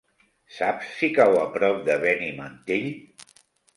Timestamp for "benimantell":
2.07-2.89